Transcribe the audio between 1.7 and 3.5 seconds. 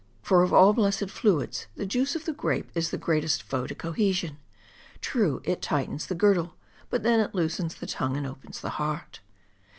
the juice of the grape is the greatest